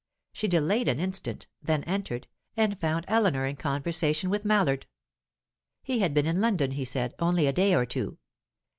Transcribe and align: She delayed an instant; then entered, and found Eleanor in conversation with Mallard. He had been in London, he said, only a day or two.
She 0.33 0.47
delayed 0.47 0.87
an 0.87 0.99
instant; 0.99 1.45
then 1.61 1.83
entered, 1.83 2.27
and 2.57 2.81
found 2.81 3.05
Eleanor 3.07 3.45
in 3.45 3.55
conversation 3.55 4.31
with 4.31 4.43
Mallard. 4.43 4.87
He 5.83 5.99
had 5.99 6.15
been 6.15 6.25
in 6.25 6.41
London, 6.41 6.71
he 6.71 6.85
said, 6.85 7.13
only 7.19 7.45
a 7.45 7.53
day 7.53 7.75
or 7.75 7.85
two. 7.85 8.17